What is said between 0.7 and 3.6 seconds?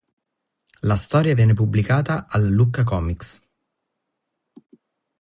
La storia viene pubblicata al Lucca Comics.